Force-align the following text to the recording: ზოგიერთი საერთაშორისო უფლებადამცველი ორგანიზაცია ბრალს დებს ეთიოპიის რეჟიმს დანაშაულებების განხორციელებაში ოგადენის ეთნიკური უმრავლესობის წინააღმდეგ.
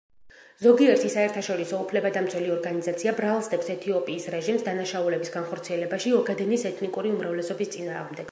ზოგიერთი 0.65 1.09
საერთაშორისო 1.15 1.81
უფლებადამცველი 1.83 2.49
ორგანიზაცია 2.53 3.13
ბრალს 3.19 3.51
დებს 3.53 3.69
ეთიოპიის 3.75 4.25
რეჟიმს 4.35 4.65
დანაშაულებების 4.69 5.33
განხორციელებაში 5.37 6.15
ოგადენის 6.23 6.67
ეთნიკური 6.71 7.13
უმრავლესობის 7.19 7.75
წინააღმდეგ. 7.77 8.19